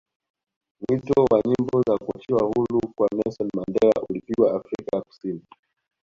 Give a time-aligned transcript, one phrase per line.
[0.81, 5.41] mwito wa nyimbo za kuachiwa huru kwa Nelson Mandela ulipigwa Afrika ya kusini